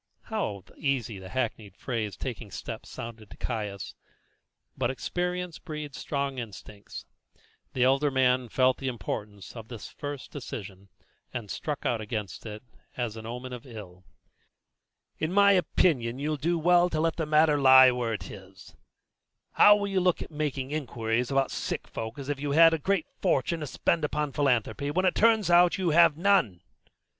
How 0.23 0.63
easy 0.77 1.19
the 1.19 1.29
hackneyed 1.29 1.75
phrase 1.77 2.17
"taking 2.17 2.49
steps" 2.49 2.89
sounded 2.89 3.29
to 3.29 3.37
Caius! 3.37 3.93
but 4.75 4.89
experience 4.89 5.59
breeds 5.59 5.99
strong 5.99 6.39
instincts. 6.39 7.05
The 7.73 7.83
elder 7.83 8.09
man 8.09 8.49
felt 8.49 8.77
the 8.79 8.87
importance 8.87 9.55
of 9.55 9.67
this 9.67 9.89
first 9.89 10.31
decision, 10.31 10.89
and 11.31 11.51
struck 11.51 11.85
out 11.85 12.01
against 12.01 12.47
it 12.47 12.63
as 12.97 13.15
an 13.15 13.27
omen 13.27 13.53
of 13.53 13.67
ill. 13.67 14.03
"In 15.19 15.31
my 15.31 15.51
opinion 15.51 16.17
you'll 16.17 16.35
do 16.35 16.57
well 16.57 16.89
to 16.89 16.99
let 16.99 17.17
the 17.17 17.27
matter 17.27 17.61
lie 17.61 17.91
where 17.91 18.13
it 18.13 18.31
is. 18.31 18.75
How 19.51 19.75
will 19.75 19.87
you 19.87 19.99
look 19.99 20.31
making 20.31 20.71
inquiries 20.71 21.29
about 21.29 21.51
sick 21.51 21.87
folk 21.87 22.17
as 22.17 22.27
if 22.27 22.39
you 22.39 22.53
had 22.53 22.73
a 22.73 22.79
great 22.79 23.05
fortune 23.21 23.59
to 23.59 23.67
spend 23.67 24.03
upon 24.03 24.31
philanthropy, 24.31 24.89
when 24.89 25.05
it 25.05 25.13
turns 25.13 25.51
out 25.51 25.73
that 25.73 25.77
you 25.77 25.91
have 25.91 26.17
none? 26.17 26.61